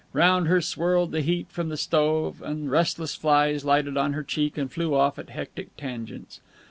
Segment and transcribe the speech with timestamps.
[0.13, 4.57] Round her swirled the heat from the stove, and restless flies lighted on her cheek
[4.57, 6.39] and flew off at hectic tangents.